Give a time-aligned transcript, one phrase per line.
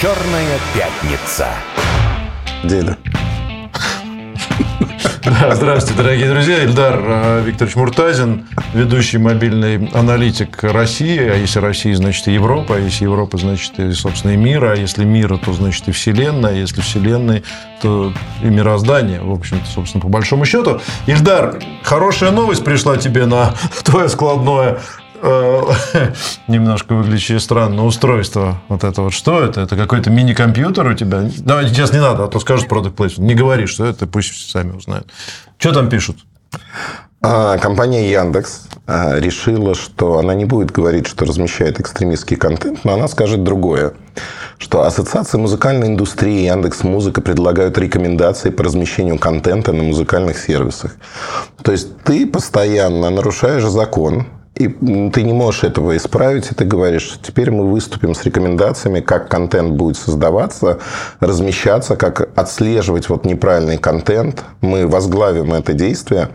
[0.00, 1.48] Черная пятница.
[2.62, 2.96] Деле.
[5.24, 6.62] Да, здравствуйте, дорогие друзья.
[6.62, 11.18] Ильдар э, Викторович Муртазин, ведущий мобильный аналитик России.
[11.18, 12.76] А если Россия, значит и Европа.
[12.76, 14.64] А если Европа, значит и, собственно, и мир.
[14.66, 16.52] А если мира, то, значит, и Вселенная.
[16.52, 17.42] А если Вселенная,
[17.82, 19.20] то и мироздание.
[19.20, 20.80] В общем-то, собственно, по большому счету.
[21.08, 23.52] Ильдар, хорошая новость пришла тебе на
[23.82, 24.78] твое складное
[26.48, 29.12] немножко выглядящее странно устройство вот это вот.
[29.12, 29.60] Что это?
[29.60, 31.30] Это какой-то мини-компьютер у тебя?
[31.38, 33.22] Давай сейчас не надо, а то скажут product placement.
[33.22, 35.08] Не говори, что это, пусть сами узнают.
[35.58, 36.18] Что там пишут?
[37.20, 42.94] А, компания Яндекс а, решила, что она не будет говорить, что размещает экстремистский контент, но
[42.94, 43.94] она скажет другое.
[44.56, 50.96] Что Ассоциация музыкальной индустрии Яндекс Музыка предлагают рекомендации по размещению контента на музыкальных сервисах.
[51.62, 54.26] То есть ты постоянно нарушаешь закон,
[54.58, 59.28] и ты не можешь этого исправить, и ты говоришь, теперь мы выступим с рекомендациями, как
[59.28, 60.78] контент будет создаваться,
[61.20, 64.44] размещаться, как отслеживать вот неправильный контент.
[64.60, 66.30] Мы возглавим это действие.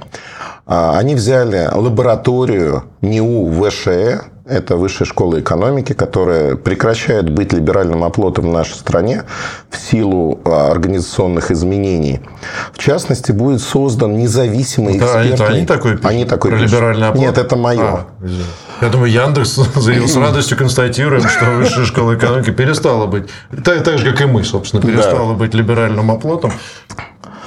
[0.65, 8.49] А, они взяли лабораторию НИУ ВШЭ, это высшая школа экономики, которая прекращает быть либеральным оплотом
[8.49, 9.23] в нашей стране
[9.69, 12.19] в силу а, организационных изменений.
[12.73, 15.33] В частности, будет создан независимый экспертный...
[15.33, 16.05] Это они такой пишут?
[16.05, 16.71] Они такой Про пишут.
[16.73, 17.23] либеральный оплот?
[17.23, 17.81] Нет, это мое.
[17.81, 18.05] А,
[18.81, 23.29] я думаю, Яндекс заявил с радостью констатируем, что высшая школа экономики перестала быть,
[23.63, 25.39] так, так же, как и мы, собственно, перестала да.
[25.39, 26.51] быть либеральным оплотом.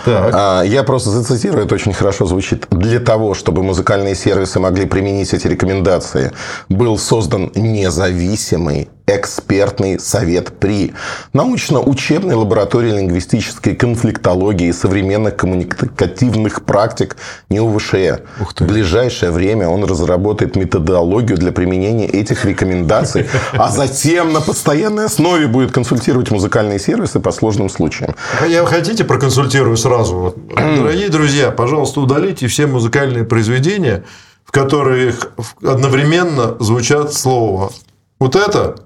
[0.07, 0.35] Так.
[0.35, 2.67] А, я просто зацитирую, это очень хорошо звучит.
[2.71, 6.31] Для того, чтобы музыкальные сервисы могли применить эти рекомендации,
[6.69, 10.93] был создан независимый экспертный совет при
[11.33, 17.17] научно-учебной лаборатории лингвистической конфликтологии и современных коммуникативных практик
[17.49, 18.23] НИУВШЭ.
[18.39, 25.47] В ближайшее время он разработает методологию для применения этих рекомендаций, а затем на постоянной основе
[25.47, 28.15] будет консультировать музыкальные сервисы по сложным случаям.
[28.49, 30.35] Я хотите проконсультирую сразу?
[30.55, 34.05] Дорогие друзья, пожалуйста, удалите все музыкальные произведения,
[34.45, 37.71] в которых одновременно звучат слова
[38.19, 38.77] вот это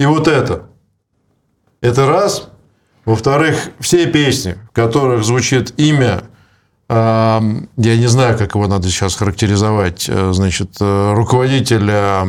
[0.00, 0.62] и вот это.
[1.82, 2.48] Это раз.
[3.04, 6.22] Во-вторых, все песни, в которых звучит имя,
[6.88, 7.40] я
[7.76, 12.24] не знаю, как его надо сейчас характеризовать, э, значит, э, руководителя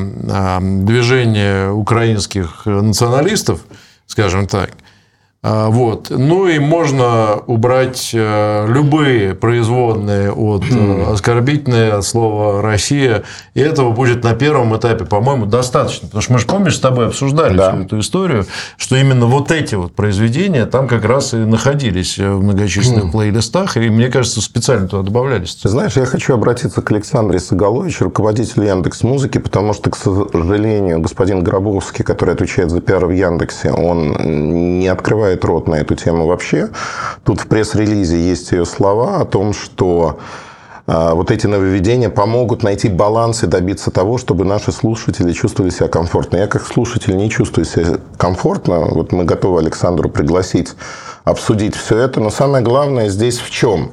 [0.85, 3.61] движения украинских националистов,
[4.05, 4.90] скажем так– а,
[5.43, 6.11] вот.
[6.11, 13.23] Ну и можно убрать э, любые производные от э, оскорбительные от слова Россия.
[13.55, 16.07] И этого будет на первом этапе, по-моему, достаточно.
[16.07, 17.71] Потому что мы же, помнишь, с тобой обсуждали да.
[17.71, 18.45] всю эту историю,
[18.77, 23.77] что именно вот эти вот произведения там как раз и находились в многочисленных плейлистах.
[23.77, 25.55] И мне кажется, специально туда добавлялись.
[25.55, 30.99] Ты знаешь, я хочу обратиться к Александре Соголовичу, руководителю Яндекс Музыки, потому что, к сожалению,
[30.99, 35.95] господин Гробовский, который отвечает за пиар в Яндексе, он не открывает открывает рот на эту
[35.95, 36.69] тему вообще.
[37.23, 40.19] Тут в пресс-релизе есть ее слова о том, что
[40.87, 45.87] а, вот эти нововведения помогут найти баланс и добиться того, чтобы наши слушатели чувствовали себя
[45.87, 46.37] комфортно.
[46.37, 48.79] Я как слушатель не чувствую себя комфортно.
[48.79, 50.73] Вот мы готовы Александру пригласить
[51.23, 52.19] обсудить все это.
[52.19, 53.91] Но самое главное здесь в чем?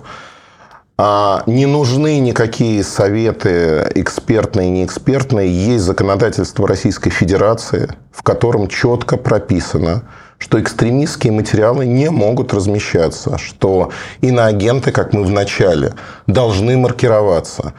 [1.01, 5.49] А, не нужны никакие советы экспертные и неэкспертные.
[5.49, 10.03] Есть законодательство Российской Федерации, в котором четко прописано,
[10.39, 13.91] что экстремистские материалы не могут размещаться, что
[14.21, 15.95] иноагенты, как мы в начале,
[16.27, 17.75] должны маркироваться.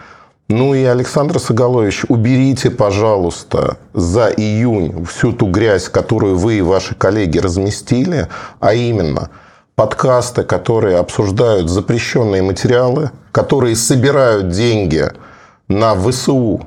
[0.49, 6.95] Ну и Александр Соголович, уберите, пожалуйста, за июнь всю ту грязь, которую вы и ваши
[6.95, 8.27] коллеги разместили,
[8.59, 9.29] а именно
[9.75, 15.05] подкасты, которые обсуждают запрещенные материалы, которые собирают деньги
[15.67, 16.65] на ВСУ,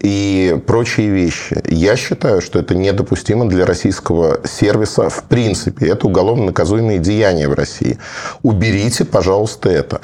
[0.00, 1.62] и прочие вещи.
[1.68, 5.88] Я считаю, что это недопустимо для российского сервиса в принципе.
[5.88, 7.98] Это уголовно наказуемые деяния в России.
[8.42, 10.00] Уберите, пожалуйста, это.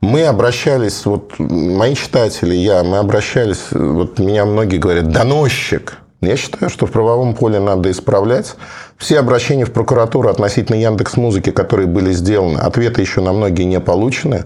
[0.00, 6.01] Мы обращались, вот мои читатели, я, мы обращались, вот меня многие говорят, доносчик.
[6.22, 8.54] Я считаю, что в правовом поле надо исправлять.
[8.96, 13.80] Все обращения в прокуратуру относительно Яндекс Музыки, которые были сделаны, ответы еще на многие не
[13.80, 14.44] получены.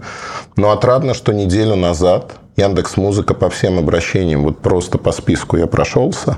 [0.55, 5.67] Но отрадно, что неделю назад Яндекс Музыка по всем обращениям, вот просто по списку я
[5.67, 6.37] прошелся,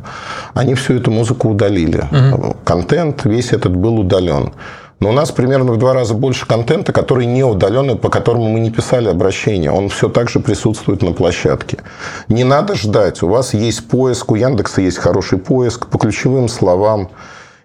[0.54, 2.04] они всю эту музыку удалили.
[2.12, 2.58] Угу.
[2.66, 4.52] Контент весь этот был удален.
[5.00, 8.60] Но у нас примерно в два раза больше контента, который не удален, по которому мы
[8.60, 9.72] не писали обращение.
[9.72, 11.80] Он все так же присутствует на площадке.
[12.28, 13.24] Не надо ждать.
[13.24, 17.10] У вас есть поиск, у Яндекса есть хороший поиск по ключевым словам.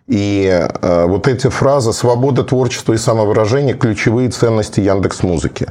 [0.07, 5.69] И э, вот эти фразы «свобода творчества и самовыражения»– ключевые ценности Яндекс Музыки.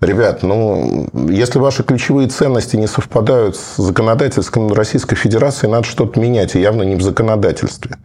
[0.00, 6.54] Ребят, ну, если ваши ключевые ценности не совпадают с законодательством Российской Федерации, надо что-то менять,
[6.54, 7.96] и явно не в законодательстве.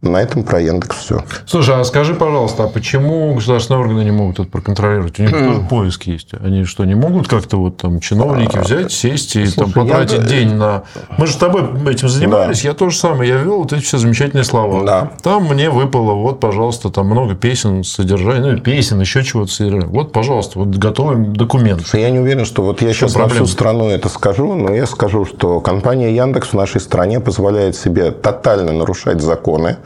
[0.00, 1.24] На этом про Яндекс все.
[1.44, 5.18] Слушай, а скажи, пожалуйста, а почему государственные органы не могут это проконтролировать?
[5.18, 6.30] У них тоже поиск есть.
[6.40, 10.54] Они что, не могут как-то вот там чиновники А, взять, сесть и там потратить день
[10.54, 10.84] на...
[11.16, 14.44] Мы же с тобой этим занимались, я тоже самое, я вел вот эти все замечательные
[14.44, 14.84] слова.
[14.84, 15.12] Да.
[15.22, 19.86] Там мне выпало, вот, пожалуйста, там много песен содержания, ну, песен, еще чего-то содержания.
[19.86, 21.82] Вот, пожалуйста, вот готовый документ.
[21.92, 23.44] Я не уверен, что вот я сейчас на проблема?
[23.44, 28.12] всю страну это скажу, но я скажу, что компания Яндекс в нашей стране позволяет себе
[28.12, 29.78] тотально нарушать законы.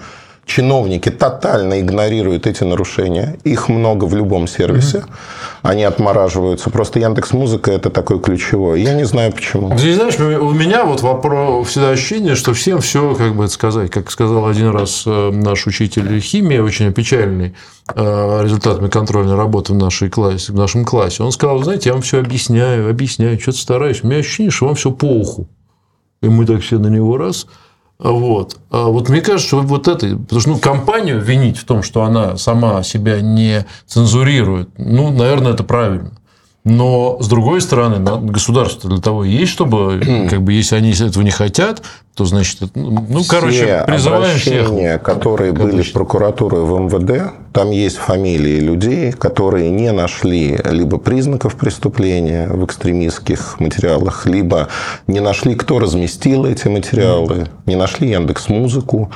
[0.45, 3.37] Чиновники тотально игнорируют эти нарушения.
[3.45, 5.05] Их много в любом сервисе.
[5.63, 6.69] Они отмораживаются.
[6.69, 8.83] Просто Яндекс Музыка это такой ключевой.
[8.83, 9.79] Я не знаю почему.
[9.79, 13.91] Здесь, знаешь, у меня вот вопрос, всегда ощущение, что всем все, как бы это сказать,
[13.93, 17.55] как сказал один раз э, наш учитель химии, очень опечаленный
[17.95, 21.23] э, результатами контрольной работы в, нашей классе, в нашем классе.
[21.23, 24.03] Он сказал, знаете, я вам все объясняю, объясняю, что-то стараюсь.
[24.03, 25.49] У меня ощущение, что вам все по уху.
[26.21, 27.47] И мы так все на него раз.
[27.99, 28.57] Вот.
[28.71, 32.03] А вот мне кажется, что вот это, потому что ну, компанию винить в том, что
[32.03, 36.13] она сама себя не цензурирует, ну, наверное, это правильно.
[36.65, 41.23] Но, с другой стороны, государство для того и есть, чтобы, как бы, если они этого
[41.23, 41.83] не хотят,
[42.15, 44.67] то, значит, ну, ну, короче, Все призываем всех.
[44.67, 50.59] обращения, которые были в прокуратуру и в МВД, там есть фамилии людей, которые не нашли
[50.71, 54.69] либо признаков преступления в экстремистских материалах, либо
[55.07, 59.11] не нашли, кто разместил эти материалы, не нашли Яндекс Музыку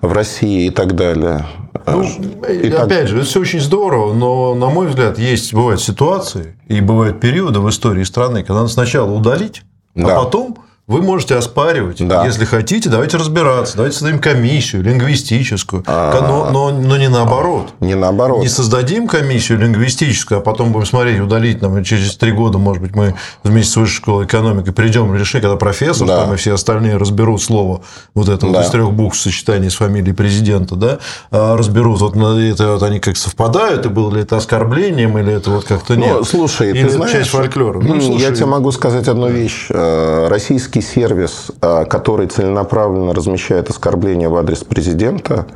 [0.00, 1.44] в России и так далее.
[1.86, 2.02] Ну,
[2.50, 6.56] И так- опять же, это все очень здорово, но, на мой взгляд, есть, бывают ситуации
[6.66, 9.62] и бывают периоды в истории страны, когда надо сначала удалить,
[9.94, 10.16] Да.
[10.18, 10.56] а потом
[10.88, 12.06] вы можете оспаривать.
[12.06, 12.24] Да.
[12.24, 16.20] Если хотите, давайте разбираться, давайте создадим комиссию лингвистическую, А.
[16.20, 17.70] но, но, но не наоборот.
[17.80, 18.40] Не наоборот.
[18.40, 22.94] Не создадим комиссию лингвистическую, а потом будем смотреть, удалить нам через три года, может быть,
[22.94, 26.24] мы вместе с высшей школой экономики придем к решению, когда профессор Да.
[26.24, 27.82] там, и все остальные разберут слово
[28.14, 28.62] вот это вот Да.
[28.62, 30.98] из трех букв в сочетании с фамилией президента, да,
[31.32, 35.50] а, разберут, вот это вот они как совпадают, и было ли это оскорблением, или это
[35.50, 36.14] вот как-то нет.
[36.18, 37.80] Ну, слушай, или ты знаешь, часть фольклора.
[37.80, 39.66] Ну, слушай, я тебе могу сказать одну вещь.
[39.70, 40.28] Э,
[40.76, 45.46] Российский сервис, э, который целенаправленно размещает оскорбления в адрес президента,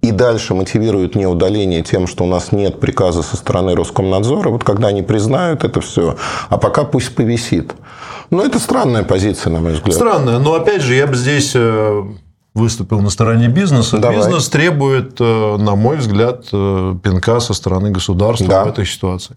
[0.00, 4.88] и дальше мотивирует неудаление тем, что у нас нет приказа со стороны Роскомнадзора, вот когда
[4.88, 6.16] они признают это все,
[6.48, 7.74] а пока пусть повисит.
[8.30, 9.94] Ну, это странная позиция, на мой взгляд.
[9.94, 12.02] Странно, но опять же, я бы здесь э,
[12.54, 13.98] выступил на стороне бизнеса.
[13.98, 14.18] Давай.
[14.18, 18.64] Бизнес требует, э, на мой взгляд, э, пинка со стороны государства Да.
[18.64, 19.36] в этой ситуации.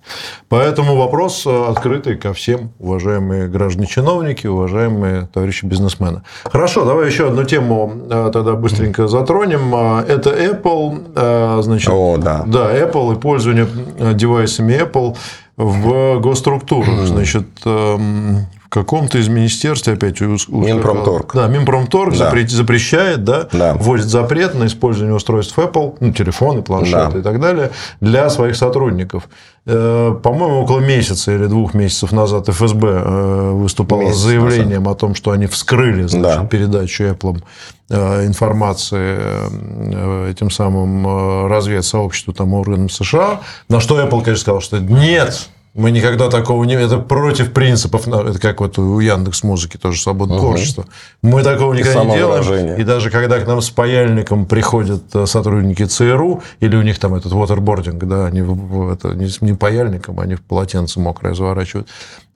[0.49, 6.23] Поэтому вопрос э, открытый ко всем, уважаемые граждане-чиновники, уважаемые товарищи бизнесмены.
[6.43, 9.73] Хорошо, давай еще одну тему тогда быстренько затронем.
[9.73, 12.43] Это Apple, значит, О, да.
[12.45, 13.67] да, Apple и пользование
[14.13, 15.15] девайсами Apple
[15.57, 17.05] в госструктурах.
[17.05, 21.33] Значит, эм, в каком-то из министерств, опять Минпромторг.
[21.35, 22.31] Да, Минпромторг Да.
[22.31, 23.75] запре- запрещает, да, Да.
[23.75, 27.19] вводит запрет на использование устройств Apple, ну, телефоны, планшеты Да.
[27.19, 27.71] и так далее,
[28.01, 29.29] для своих сотрудников.
[29.67, 34.95] Э, По-моему, около месяца или двух месяцев назад ФСБ э, выступало Месяц с заявлением о
[34.95, 36.45] том, что они вскрыли значит, Да.
[36.47, 37.41] передачу Apple
[37.89, 43.41] э, информации этим самым э, разведсообществу, там, органам США.
[43.69, 46.73] На что Apple, конечно, сказал, что нет, мы никогда такого не...
[46.75, 48.07] Это против принципов.
[48.07, 50.85] Это как вот у Яндекс Музыки тоже свободное творчество.
[51.21, 52.43] Мы такого никогда не делаем.
[52.79, 57.13] И даже когда к нам с паяльником приходят э, сотрудники ЦРУ, или у них там
[57.13, 61.89] этот waterboarding, да, они в- это, не, не паяльником, они в полотенце мокрое заворачивают,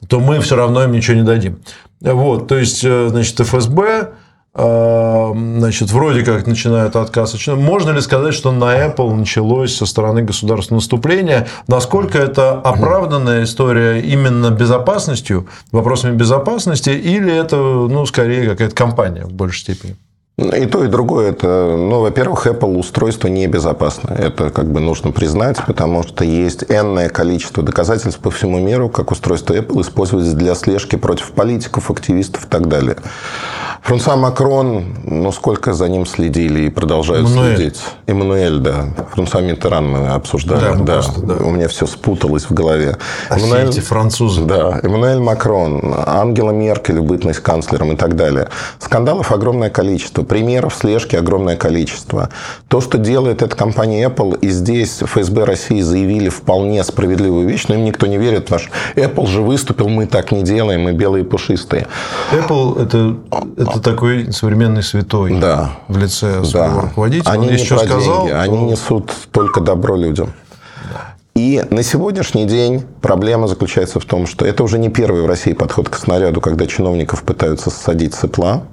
[0.08, 1.60] то мы все равно им ничего не дадим.
[2.02, 4.10] Вот, то есть, э, значит, ФСБ
[4.53, 7.36] значит, вроде как начинают отказ.
[7.48, 11.48] Можно ли сказать, что на Apple началось со стороны государства наступление?
[11.68, 19.32] Насколько это оправданная история именно безопасностью, вопросами безопасности, или это, ну, скорее какая-то компания в
[19.32, 19.96] большей степени?
[20.39, 21.32] И то, и другое.
[21.32, 24.15] Это, ну, во-первых, Apple устройство небезопасное.
[24.18, 29.12] Это как бы нужно признать, потому что есть энное количество доказательств по всему миру, как
[29.12, 32.96] устройство Apple используется для слежки против политиков, активистов и так далее.
[33.82, 37.56] Франсуа Макрон, ну, сколько за ним следили и продолжают Эммануэль.
[37.56, 37.82] следить.
[38.08, 38.86] Эммануэль, да.
[39.14, 40.60] Франсуа Миттеран мы обсуждали.
[40.62, 40.94] Да, мы да.
[40.94, 41.34] просто, да.
[41.36, 42.98] У меня все спуталось в голове.
[43.30, 44.46] А все Эммануэль- эти французы.
[44.46, 48.50] да, Эммануэль Макрон, Ангела Меркель, бытность канцлером и так далее.
[48.80, 52.30] Скандалов огромное количество, примеров слежки огромное количество.
[52.68, 57.76] То, что делает эта компания Apple, и здесь ФСБ России заявили вполне справедливую вещь, но
[57.76, 61.24] им никто не верит, потому что Apple же выступил, мы так не делаем, мы белые
[61.24, 61.88] пушистые.
[62.32, 63.16] Apple это,
[63.58, 65.72] это такой современный святой Да.
[65.88, 66.82] в лице своего Да.
[66.82, 67.32] руководителя.
[67.32, 70.34] Они Он про сказал, деньги, то- они несут только добро людям.
[71.36, 75.54] И на сегодняшний день проблема заключается в том, что это уже не первый в России
[75.54, 78.64] подход к снаряду, когда чиновников пытаются ссадить с цепла.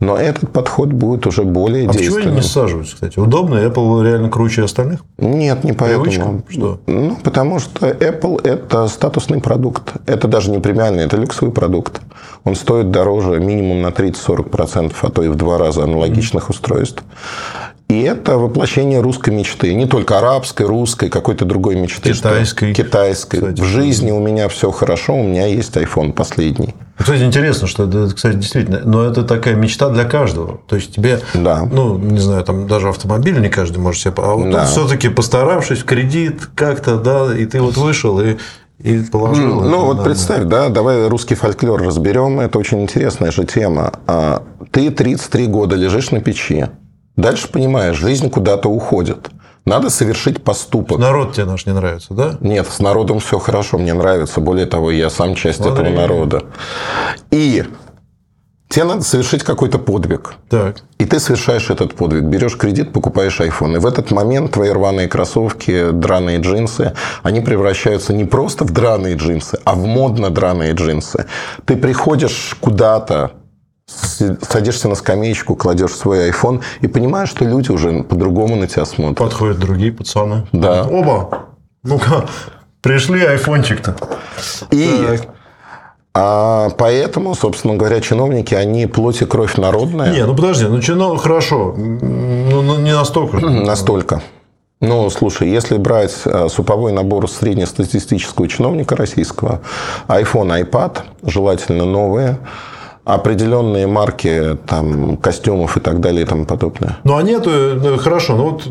[0.00, 2.34] Но этот подход будет уже более А почему они действенным.
[2.36, 3.18] не саживаются, кстати?
[3.18, 5.00] Удобно, Apple реально круче остальных?
[5.18, 6.04] Нет, не поэтому.
[6.04, 6.42] Привычка?
[6.48, 6.80] Что?
[6.86, 9.94] Ну, потому что Apple– это статусный продукт.
[10.06, 12.00] Это даже не премиальный, это люксовый продукт.
[12.44, 17.02] Он стоит дороже минимум на 30-40%, а то и в два раза аналогичных устройств.
[17.88, 19.74] И это воплощение русской мечты.
[19.74, 22.12] Не только арабской, русской, какой-то другой мечты.
[22.12, 22.74] что- Китайской.
[22.74, 23.36] Китайской.
[23.40, 23.60] Кстати.
[23.60, 26.74] В жизни у меня все хорошо, у меня есть iPhone последний.
[26.98, 30.60] Кстати, интересно, что это, кстати, действительно, но это такая мечта для каждого.
[30.66, 31.62] То есть тебе, Да.
[31.70, 34.64] ну, не знаю, там даже автомобиль не каждый может себе, а вот Да.
[34.66, 38.36] все-таки постаравшись в кредит как-то, да, и ты вот вышел и,
[38.80, 39.60] и положил.
[39.60, 42.40] Ну, вот на- представь, да, давай русский фольклор разберем.
[42.40, 43.92] Это очень интересная же тема.
[44.06, 46.66] А, Ты 33 года лежишь на печи.
[47.16, 49.30] Дальше понимаешь, жизнь куда-то уходит.
[49.68, 50.98] Надо совершить поступок.
[50.98, 52.38] Народ тебе наш не нравится, да?
[52.40, 54.40] Нет, с народом все хорошо, мне нравится.
[54.40, 55.90] Более того, я сам часть Смотри.
[55.90, 56.42] этого народа.
[57.30, 57.64] И
[58.70, 60.34] тебе надо совершить какой-то подвиг.
[60.48, 60.76] Так.
[60.98, 62.24] И ты совершаешь этот подвиг.
[62.24, 63.76] Берешь кредит, покупаешь iPhone.
[63.76, 69.16] И в этот момент твои рваные кроссовки, драные джинсы, они превращаются не просто в драные
[69.16, 71.26] джинсы, а в модно драные джинсы.
[71.66, 73.32] Ты приходишь куда-то,
[73.88, 79.16] садишься на скамеечку, кладешь свой iPhone и понимаешь, что люди уже по-другому на тебя смотрят.
[79.18, 80.46] Подходят другие пацаны.
[80.52, 80.84] Да.
[80.84, 81.46] Оба.
[81.82, 82.26] Ну-ка,
[82.82, 83.96] пришли айфончик-то.
[84.70, 85.28] И Так.
[86.14, 90.12] а, поэтому, собственно говоря, чиновники, они плоть и кровь народная.
[90.12, 93.38] Не, ну подожди, ну ну хорошо, ну ну, не настолько.
[93.40, 94.22] Настолько.
[94.80, 99.60] Ну, слушай, если брать э, суповой набор среднестатистического чиновника российского,
[100.06, 102.38] iPhone, iPad, желательно новые,
[103.08, 106.98] определенные марки там, костюмов и так далее и тому подобное.
[107.04, 108.68] Ну, а нету, э, хорошо, ну вот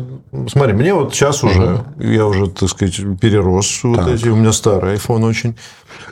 [0.48, 4.94] смотри, мне вот сейчас уже, я уже, так сказать, перерос вот эти, у меня старый
[4.94, 5.56] iPhone очень,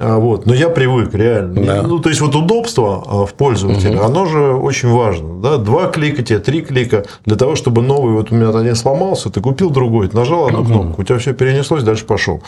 [0.01, 1.65] А, вот, но я привык реально.
[1.65, 1.83] Да.
[1.83, 6.25] Ну, то есть, вот удобство а, в пользователе, оно же очень важно, да, два клика
[6.25, 10.09] тебе, три клика, для того, чтобы новый, вот у меня один сломался, ты купил другой,
[10.09, 12.43] ты нажал одну кнопку, у тебя все перенеслось, дальше пошел.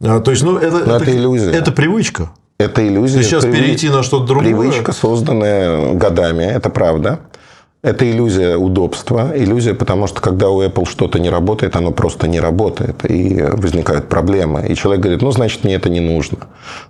[0.00, 1.50] А, то есть, ну, это, Но это иллюзия.
[1.50, 2.30] Это привычка.
[2.58, 3.18] Это иллюзия.
[3.18, 4.48] Ты сейчас приви- перейти на что-то другое.
[4.52, 7.20] Привычка, созданная годами, это правда.
[7.82, 9.30] Это иллюзия удобства.
[9.36, 13.08] Иллюзия, потому что когда у Apple что-то не работает, оно просто не работает.
[13.08, 14.66] И возникают проблемы.
[14.68, 16.38] И человек говорит, ну, значит, мне это не нужно.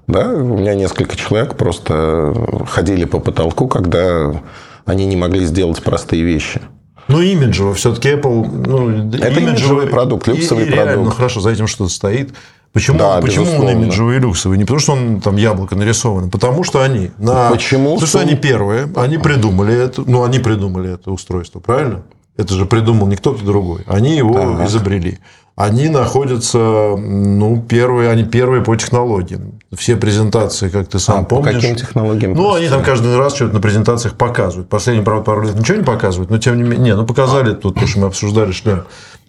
[0.07, 0.29] Да?
[0.31, 2.33] У меня несколько человек просто
[2.71, 4.41] ходили по потолку, когда
[4.87, 6.63] они не могли сделать простые вещи.
[7.09, 7.75] Ну, имиджево.
[7.75, 8.47] Все-таки Apple...
[8.67, 11.09] Ну, Это имиджевый продукт, люксовый и- и реально, продукт.
[11.11, 12.31] Ну, хорошо, за этим что-то стоит.
[12.77, 13.85] Почему, Да, почему он безусловно.
[13.85, 14.59] имиджевый и люксовый?
[14.59, 17.11] Не потому, что он там яблоко нарисовано, потому что они...
[17.17, 17.49] На...
[17.49, 17.95] Почему?
[17.95, 22.03] Потому что они первые, они придумали это, ну, они придумали это устройство, правильно?
[22.37, 23.81] Это же придумал не кто-то другой.
[23.87, 25.21] Они его изобрели.
[25.57, 26.59] Они находятся,
[26.99, 29.53] ну, первые, они первые по технологиям.
[29.75, 31.55] Все презентации, как ты сам А по помнишь.
[31.55, 32.35] каким технологиям?
[32.35, 34.69] Ну, они там каждый раз что-то на презентациях показывают.
[34.69, 36.79] Последние, правда, пару лет ничего не показывают, но тем не менее.
[36.79, 38.83] Не, ну показали тут то, что мы обсуждали э,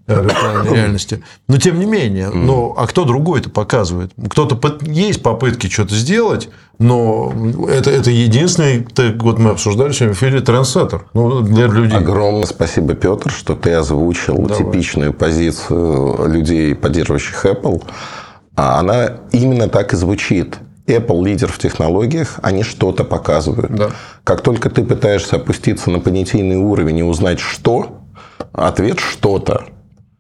[0.08, 1.24] виртуальной реальности.
[1.48, 4.12] Но тем не менее, ну, а кто другой-то показывает?
[4.30, 6.50] Кто-то есть попытки что-то сделать,
[6.80, 7.34] но
[7.70, 11.06] это, это единственный, так вот мы обсуждали сегодня в эфире трендсеттер.
[11.14, 11.98] Ну, для людей.
[11.98, 17.84] Огромное спасибо, Петр, что ты озвучил типичную позицию людей, поддерживающих Apple.
[18.56, 20.58] А она именно так и звучит.
[20.88, 23.76] Apple лидер в технологиях, они что-то показывают.
[23.76, 23.90] Да.
[24.24, 28.00] Как только ты пытаешься опуститься на понятийный уровень и узнать, что,
[28.54, 29.66] ответ что-то.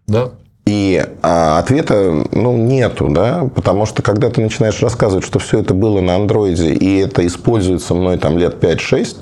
[0.08, 0.32] Да.
[0.66, 5.74] И а, ответа ну, нету, да, потому что когда ты начинаешь рассказывать, что все это
[5.74, 9.16] было на андроиде, и это используется мной там лет 5-6,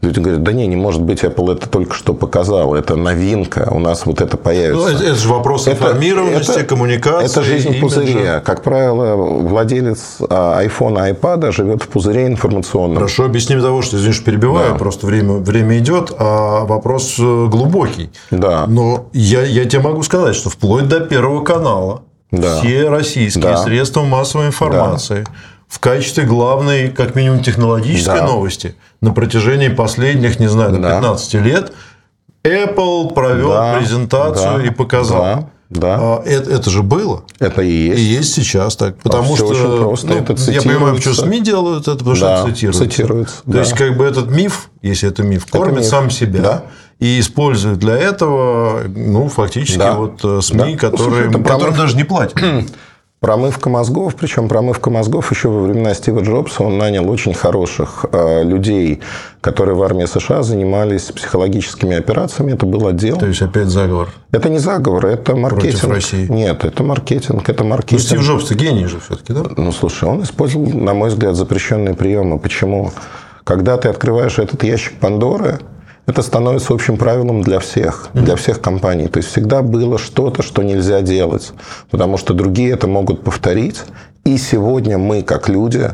[0.00, 3.80] люди говорят, да не, не может быть, Apple это только что показал, это новинка, у
[3.80, 4.86] нас вот это появится.
[4.88, 7.26] Ну, это, это же вопрос Это- информированности, это- коммуникации.
[7.30, 7.80] Это жизнь в имиджа.
[7.80, 8.42] пузыре.
[8.44, 12.96] Как правило, владелец а, iPhone, iPad живет в пузыре информационном.
[12.96, 14.78] Хорошо, объясним того, что, извините, что перебиваю, Да.
[14.78, 18.10] просто время, время идет, а вопрос э, глубокий.
[18.30, 18.66] Да.
[18.68, 22.60] Но я, я тебе могу сказать, что вплоть до Первого канала Да.
[22.60, 23.56] все российские Да.
[23.56, 25.24] средства массовой информации
[25.68, 28.26] в качестве главной, как минимум, технологической Да.
[28.26, 30.96] новости на протяжении последних, не знаю, Да.
[30.96, 31.72] 15 лет
[32.44, 35.20] Apple провел Да, презентацию да, и показал.
[35.22, 35.96] да, да.
[36.00, 37.24] А, это, это же было.
[37.38, 37.98] Это и есть.
[37.98, 38.96] И есть сейчас так.
[39.02, 41.14] Потому всё что очень просто, ну, это я понимаю, почему.
[41.14, 42.84] СМИ делают это, потому что Да, это цитируется.
[42.84, 43.60] цитируется, То да.
[43.60, 46.40] есть, как бы этот миф, если это миф, кормит миф, сам себя.
[46.40, 46.62] да.
[46.98, 49.92] И использует для этого, ну, фактически, Да.
[49.94, 50.78] вот э, СМИ, Да.
[50.90, 52.40] которые, слушай, которым даже не платят.
[53.20, 58.44] Промывка мозгов, причем промывка мозгов еще во времена Стива Джобса он нанял очень хороших э,
[58.44, 59.00] людей,
[59.40, 62.52] которые в армии США занимались психологическими операциями.
[62.52, 63.16] Это был отдел.
[63.16, 64.10] То есть, опять заговор.
[64.30, 65.92] Это не заговор, это маркетинг.
[65.92, 66.28] России.
[66.30, 68.00] Нет, это маркетинг, это Ну, маркетинг.
[68.00, 69.42] Стив Джобс-то гений же все-таки, да?
[69.56, 72.38] Ну, слушай, он использовал, на мой взгляд, запрещенные приемы.
[72.38, 72.92] Почему?
[73.42, 75.58] Когда ты открываешь этот ящик Пандоры,
[76.08, 79.08] это становится общим правилом для всех, для всех компаний.
[79.08, 81.52] То есть всегда было что-то, что нельзя делать,
[81.90, 83.82] потому что другие это могут повторить.
[84.24, 85.90] И сегодня мы, как люди,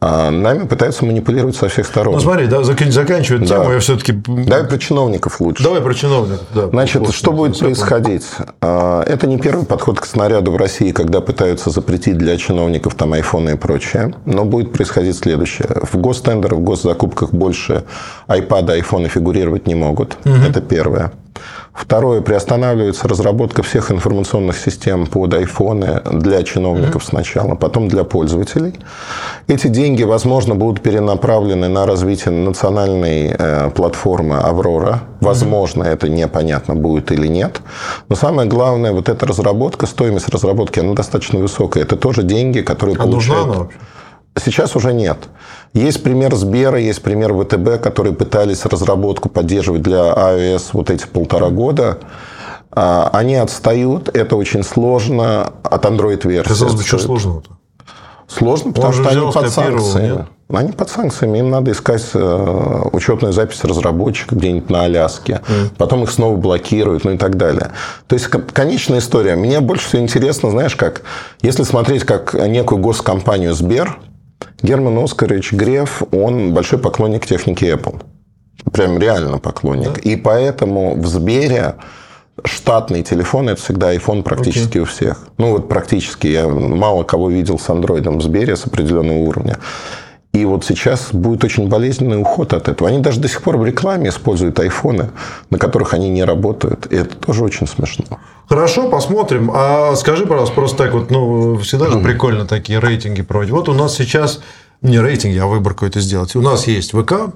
[0.00, 2.14] а нами пытаются манипулировать со всех сторон.
[2.14, 3.46] Ну, смотри, да, закан- заканчивая Да.
[3.46, 4.12] тему, я все-таки...
[4.12, 5.62] Давай про чиновников лучше.
[5.64, 6.46] Давай про чиновников.
[6.54, 7.74] Да, Значит, Вот, что будет понял.
[7.74, 8.24] происходить?
[8.60, 13.14] А, Это не первый подход к снаряду в России, когда пытаются запретить для чиновников там
[13.14, 14.14] айфоны и прочее.
[14.26, 15.68] Но будет происходить следующее.
[15.90, 17.84] В гостендерах, в госзакупках больше
[18.26, 20.18] айпада, айфоны фигурировать не могут.
[20.24, 21.12] Это первое.
[21.72, 22.22] Второе.
[22.22, 28.74] Приостанавливается разработка всех информационных систем под айфоны для чиновников сначала, потом для пользователей.
[29.46, 35.02] Эти деньги, возможно, будут перенаправлены на развитие национальной э, платформы «Аврора».
[35.20, 37.60] Возможно, это непонятно, будет или нет.
[38.08, 41.82] Но самое главное, вот эта разработка, стоимость разработки, она достаточно высокая.
[41.82, 43.44] Это тоже деньги, которые А нужна получают...
[43.46, 43.78] она вообще?
[44.44, 45.18] Сейчас уже нет.
[45.76, 51.50] Есть пример Сбера, есть пример ВТБ, которые пытались разработку поддерживать для iOS вот эти полтора
[51.50, 51.98] года.
[52.72, 56.48] А, Они отстают, это очень сложно от Android-версии.
[56.48, 57.50] Казалось бы, что сложного-то?
[58.26, 60.06] Сложно, потому же что они под санкциями.
[60.16, 60.26] нет?
[60.48, 61.38] Они под санкциями.
[61.38, 65.42] Им надо искать э, учетную запись разработчика где-нибудь на Аляске.
[65.76, 67.72] Потом их снова блокируют, ну и так далее.
[68.06, 69.36] То есть, кон- конечная история.
[69.36, 71.02] Мне больше всего интересно, знаешь, как...
[71.42, 73.98] Если смотреть как некую госкомпанию Сбер,
[74.62, 78.02] Герман Оскарович Греф, он большой поклонник техники Apple.
[78.72, 79.98] Прям реально поклонник.
[79.98, 81.76] И поэтому в Сбере
[82.44, 85.28] штатный телефон это всегда iPhone практически у всех.
[85.38, 86.26] Ну вот практически.
[86.26, 89.58] Я мало кого видел с андроидом в Сбере с определенного уровня.
[90.36, 92.90] И вот сейчас будет очень болезненный уход от этого.
[92.90, 95.08] Они даже до сих пор в рекламе используют айфоны,
[95.48, 96.86] на которых они не работают.
[96.92, 98.04] И это тоже очень смешно.
[98.46, 99.50] Хорошо, посмотрим.
[99.54, 103.52] А скажи, пожалуйста, просто так вот, ну, всегда же прикольно такие рейтинги проводить.
[103.54, 104.40] Вот у нас сейчас
[104.82, 106.36] не рейтинги, а выбор какой-то сделать.
[106.36, 107.32] У нас есть ВК,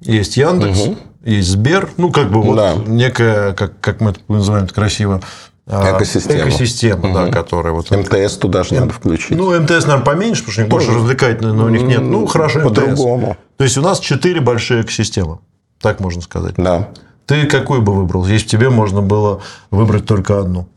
[0.00, 2.74] есть Яндекс, есть Сбер, ну, как бы вот Да.
[2.86, 5.22] некая, как, как мы это называем это красиво,
[5.66, 6.48] а, Экосистема.
[6.48, 7.90] экосистема, да, которая вот...
[7.90, 9.36] МТС туда же надо включить.
[9.36, 12.02] Ну, МТС, наверное, поменьше, потому что у них больше развлекательно, но у них нет.
[12.02, 12.60] Ну, хорошо.
[12.60, 13.36] По-другому.
[13.56, 15.38] То есть, у нас четыре большие экосистемы.
[15.80, 16.54] Так можно сказать.
[16.56, 16.90] Да.
[17.26, 20.68] Ты какую бы выбрал, если бы тебе можно было выбрать только одну?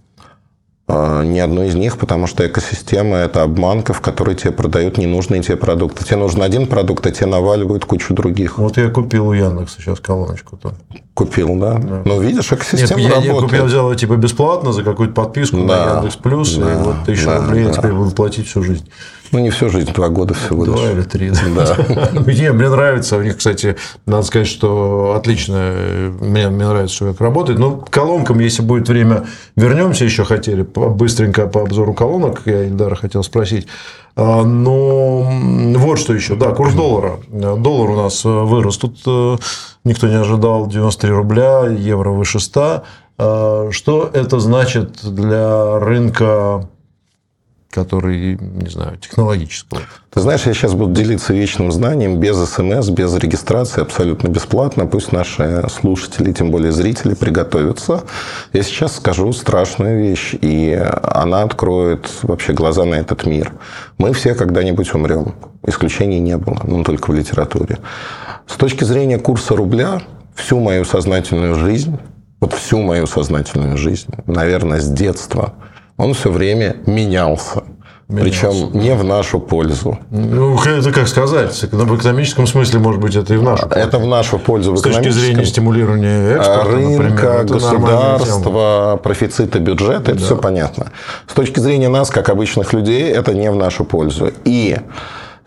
[0.89, 5.43] А, Ни одной из них, потому что экосистема– это обманка, в которой тебе продают ненужные
[5.43, 6.06] тебе продукты.
[6.06, 8.58] Тебе нужен один продукт, а тебе наваливают кучу других.
[8.58, 10.76] Вот я купил у Яндекса сейчас колоночку-то.
[11.13, 11.78] Купил, да?
[12.06, 13.41] Ну, видишь, Нет, экосистема я, я работает.
[13.41, 17.26] купил, взял типа бесплатно за какую-то подписку на Да, Яндекс Плюс, и да, вот тысячу
[17.26, 17.73] да, рублей я да.
[17.73, 18.89] теперь буду платить всю жизнь.
[19.31, 20.73] Ну, не всю жизнь, два года всего лишь.
[20.75, 21.31] Два или три.
[21.31, 21.75] Да.
[22.27, 23.17] Не, мне нравится.
[23.17, 25.55] У них, кстати, надо сказать, что отлично.
[25.57, 27.59] э, Мне, мне нравится, что как работает.
[27.59, 30.61] Но к колонкам, если будет время, вернемся еще хотели.
[30.63, 32.41] Быстренько по обзору колонок.
[32.45, 33.67] Я Ильдара хотел спросить.
[34.15, 35.21] А, Но
[35.77, 36.35] вот что еще.
[36.35, 37.19] Да, курс доллара.
[37.29, 38.77] Доллар у нас э, вырос.
[38.77, 39.37] Тут э,
[39.83, 42.83] никто не ожидал 93 рубля, евро выше 100.
[43.19, 46.67] А, Что это значит для рынка
[47.69, 49.82] который, не знаю, технологического.
[50.12, 54.88] Ты знаешь, я сейчас буду делиться вечным знанием, без смс, без регистрации, абсолютно бесплатно.
[54.88, 58.03] Пусть наши слушатели, тем более зрители, приготовятся.
[58.53, 63.53] Я сейчас скажу страшную вещь, и она откроет вообще глаза на этот мир.
[63.97, 65.36] Мы все когда-нибудь умрем.
[65.65, 67.80] Исключений не было, ну, только в литературе.
[68.47, 70.01] С точки зрения курса рубля,
[70.36, 71.97] всю мою сознательную жизнь,
[72.39, 75.53] вот всю мою сознательную жизнь, наверное, с детства,
[75.97, 77.63] он все время менялся.
[78.07, 79.99] Причем не в нашу пользу.
[80.12, 81.62] Ну, это как сказать.
[81.69, 83.88] В экономическом смысле, может быть, это и в нашу пользу.
[83.88, 90.21] Это в нашу пользу С точки зрения стимулирования экспорта, например, рынка, государства, профицита бюджета, это
[90.21, 90.93] все понятно.
[91.27, 94.31] С точки зрения нас, как обычных людей, это не в нашу пользу.
[94.45, 94.77] И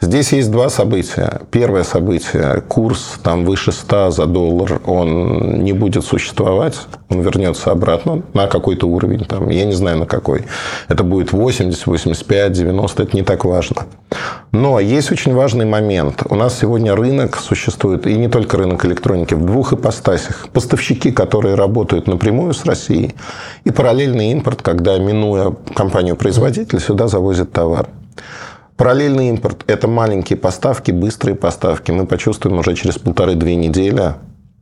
[0.00, 1.42] здесь есть два события.
[1.50, 6.76] Первое событие, курс там выше 100 за доллар, он не будет существовать,
[7.08, 10.44] он вернется обратно на какой-то уровень, там, я не знаю на какой.
[10.88, 13.86] Это будет 80, 85, 90, это не так важно.
[14.52, 16.22] Но есть очень важный момент.
[16.28, 20.48] У нас сегодня рынок существует, и не только рынок электроники, в двух ипостасях.
[20.52, 23.14] Поставщики, которые работают напрямую с Россией,
[23.64, 27.88] и параллельный импорт, когда, минуя компанию-производителя, сюда завозят товар.
[28.80, 31.90] Параллельный импорт– это маленькие поставки, быстрые поставки.
[31.90, 34.14] Мы почувствуем уже через полторы-две недели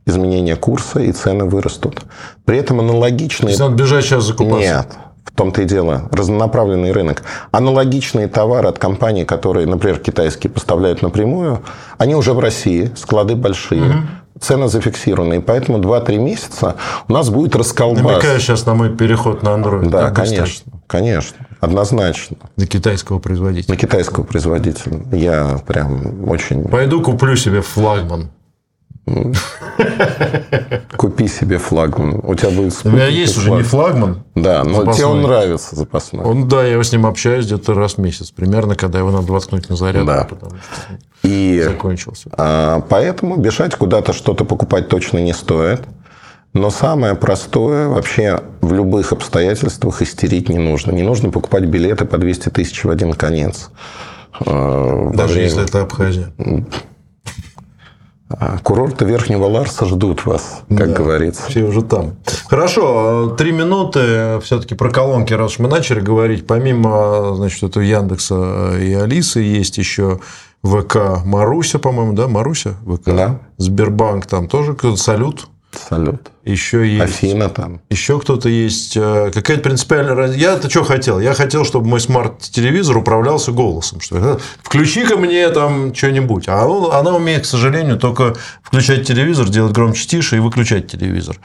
[0.05, 2.01] изменение курса, и цены вырастут.
[2.43, 3.51] При этом То аналогичные...
[3.51, 4.59] есть, надо бежать сейчас закупаться.
[4.59, 4.87] Нет,
[5.23, 6.09] в том-то и дело.
[6.11, 7.23] Разнонаправленный рынок.
[7.51, 11.61] Аналогичные товары от компаний, которые, например, китайские поставляют напрямую,
[11.97, 14.05] они уже в России, склады большие.
[14.37, 15.35] Цены зафиксированы.
[15.35, 16.75] И поэтому 2-3 месяца
[17.07, 18.03] у нас будет расколбас.
[18.03, 19.89] Намекаешь сейчас на мой переход на Android.
[19.89, 20.73] Да, конечно.
[20.87, 21.37] Конечно.
[21.59, 22.37] Однозначно.
[22.55, 23.73] Для китайского производителя.
[23.73, 25.01] На китайского производителя.
[25.11, 26.63] Я прям очень...
[26.67, 28.29] Пойду куплю себе флагман.
[30.97, 32.19] Купи себе флагман.
[32.23, 34.23] У тебя будет У меня есть уже не флагман.
[34.35, 34.93] Да, но запасной.
[34.95, 36.23] тебе он нравится запасной.
[36.25, 39.69] Он, да, я с ним общаюсь где-то раз в месяц, примерно, когда его надо воткнуть
[39.69, 40.23] на зарядку, Да.
[40.29, 42.29] потому что И закончился.
[42.37, 45.81] а, поэтому бежать куда-то что-то покупать точно не стоит.
[46.53, 50.91] Но самое простое вообще в любых обстоятельствах истерить не нужно.
[50.91, 53.69] Не нужно покупать билеты по 200 тысяч в один конец.
[54.39, 56.31] Во Даже время- если это Абхазия.
[58.31, 60.95] А, Курорты Верхнего Ларса ждут вас, как Да.
[60.97, 61.41] говорится.
[61.49, 62.13] Все уже там.
[62.47, 66.45] Хорошо, три минуты все-таки про колонки, раз уж мы начали говорить.
[66.45, 70.19] Помимо, значит, этого Яндекса и Алисы, есть еще
[70.63, 72.27] ВК Маруся, по-моему, да?
[72.27, 73.01] Маруся ВК?
[73.05, 73.39] Да.
[73.57, 75.47] Сбербанк там тоже Салют.
[75.71, 76.31] Салют.
[76.45, 77.03] Еще есть.
[77.03, 77.79] Афина там.
[77.89, 78.97] Еще кто-то есть.
[78.97, 80.39] э, Какая-то принципиальная разница.
[80.41, 81.19] Я-то что хотел?
[81.19, 84.01] Я хотел, чтобы мой смарт-телевизор управлялся голосом.
[84.01, 86.45] Что включи-ка мне там что-нибудь.
[86.47, 91.37] А он- она умеет, к сожалению, только включать телевизор, делать громче, тише и выключать телевизор.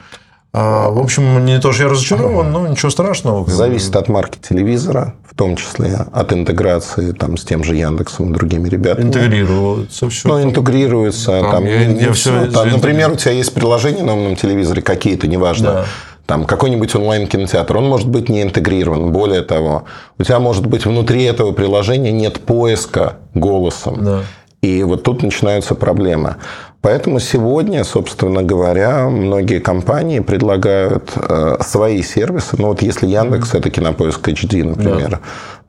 [0.57, 3.45] А, в общем, не то, что я разочарован, но ничего страшного.
[3.49, 8.33] Зависит от марки телевизора, в том числе от интеграции там, с тем же Яндексом и
[8.33, 9.07] другими ребятами.
[9.07, 10.29] Интегрироваться все.
[10.29, 11.41] Ну, интегрируется.
[11.41, 12.45] Там Там, я- не я всё.
[12.45, 15.71] всё Там, например, у тебя есть приложение на умном телевизоре какие-то, неважно.
[15.71, 15.85] Да.
[16.25, 19.11] Там какой-нибудь онлайн-кинотеатр, он может быть не интегрирован.
[19.11, 19.83] Более того,
[20.17, 24.03] у тебя может быть внутри этого приложения нет поиска голосом.
[24.05, 24.21] Да.
[24.65, 26.37] И вот тут начинаются проблемы.
[26.81, 32.55] Поэтому сегодня, собственно говоря, многие компании предлагают э, свои сервисы.
[32.57, 35.19] Ну вот если Яндекс это Кинопоиск HD, например,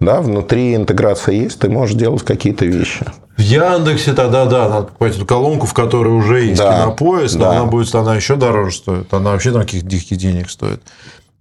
[0.00, 0.20] да.
[0.22, 3.04] внутри интеграция есть, ты можешь делать какие-то вещи.
[3.36, 7.50] В Яндексе тогда, да, надо покупать эту колонку, в которой уже есть Да, кинопоезд, да.
[7.50, 9.12] она будет, она еще дороже стоит.
[9.12, 10.80] Она вообще там каких-то диких денег стоит.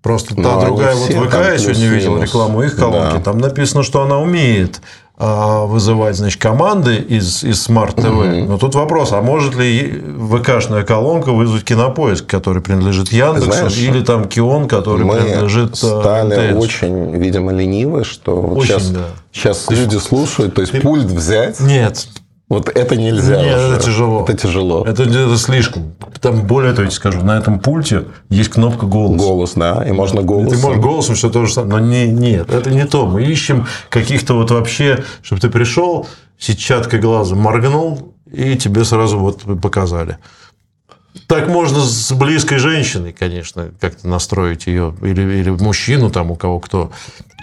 [0.02, 3.22] Просто та Ну, они другая, вот ВК я сегодня видел рекламу их колонки, Да.
[3.22, 4.86] там написано, что она умеет а,
[5.18, 8.46] вызывать, значит, команды из, из Smart TV.
[8.46, 14.04] Но тут вопрос, а может ли ВКшная колонка вызвать кинопоиск, который принадлежит Яндексу, Знаешь, или
[14.04, 16.64] там Кион, который Мы принадлежит а, стали МТС?
[16.64, 19.06] очень, видимо, ленивы, что вот Очень, сейчас, да.
[19.32, 22.08] сейчас люди слушают, то есть пульт взять, Нет,
[22.48, 23.76] вот это нельзя Нет, уже.
[23.76, 24.24] это тяжело.
[24.24, 24.84] Это тяжело.
[24.86, 25.96] Это, это слишком.
[26.22, 29.20] Там, более того, я тебе скажу, на этом пульте есть кнопка голос.
[29.20, 30.58] Голос, да, и можно И голосом.
[30.58, 31.74] Ты можешь голосом все то же самое.
[31.74, 33.08] Но не, нет, это не то.
[33.08, 39.42] Мы ищем каких-то вот вообще, чтобы ты пришел, сетчаткой глаза моргнул, и тебе сразу вот
[39.60, 40.20] показали.
[41.28, 46.60] Так можно с близкой женщиной, конечно, как-то настроить ее, или, или мужчину, там, у кого
[46.60, 46.92] кто,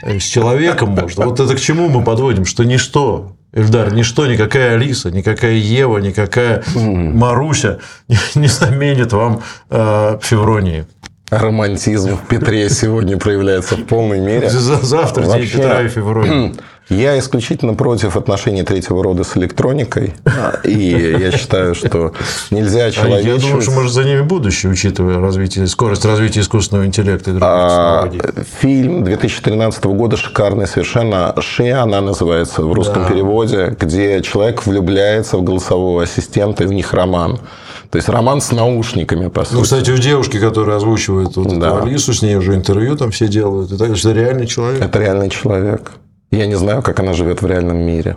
[0.03, 1.27] Э, с человеком можно.
[1.27, 6.65] Вот это к чему мы подводим, что ничто, Эльдар, ничто, никакая Алиса, никакая Ева, никакая
[6.75, 7.79] Маруся
[8.35, 10.87] не, заменит вам э, Февронии.
[11.31, 14.51] Романтизм в Петре сегодня проявляется в полной мере.
[14.51, 16.55] За- Завтра день Петра и Февронии.
[16.89, 20.15] Я исключительно против отношений третьего рода с электроникой.
[20.65, 22.13] И я считаю, что
[22.51, 27.31] нельзя А Я думаю, что может за ними будущее, учитывая развитие, скорость развития искусственного интеллекта
[27.31, 28.11] и других А.
[28.61, 31.35] Фильм 2013 года шикарный совершенно.
[31.41, 33.09] «Ши» она называется в русском Да.
[33.09, 37.39] переводе, где человек влюбляется в голосового ассистента, и в них роман.
[37.91, 39.55] То есть роман с наушниками, по сути.
[39.55, 41.69] Ну, кстати, у девушки, которая озвучивает вот Да.
[41.77, 43.71] эту Алису, с ней уже интервью там все делают.
[43.73, 44.83] Это, это реальный человек.
[44.83, 45.93] Это реальный человек.
[46.33, 48.17] Я не знаю, как она живет в реальном мире.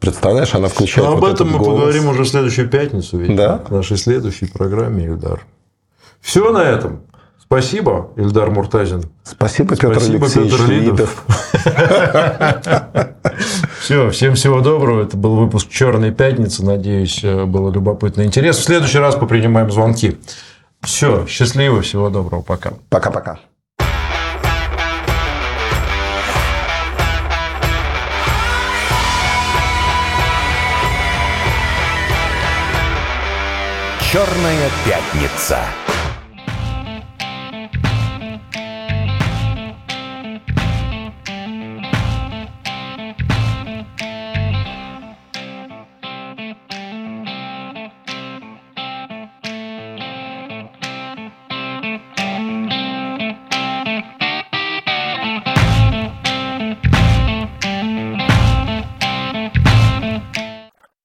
[0.00, 1.74] Представляешь, она включает Но об вот этом мы голос.
[1.74, 3.58] поговорим уже в следующую пятницу, видимо, Да.
[3.68, 5.46] в нашей следующей программе, Ильдар.
[6.20, 7.02] Все на этом.
[7.38, 9.04] Спасибо, Ильдар Муртазин.
[9.22, 11.24] Спасибо, Петр Спасибо, Алексеевич Петр Лидов.
[11.64, 13.06] Лидов.
[13.80, 15.02] Все, всем всего доброго.
[15.02, 16.64] Это был выпуск Черной пятницы.
[16.64, 18.62] Надеюсь, э, было любопытно и интересно.
[18.62, 20.18] В следующий раз попринимаем звонки.
[20.80, 22.72] Все, счастливо, всего доброго, пока.
[22.88, 23.38] Пока-пока.
[34.16, 35.60] Черная пятница.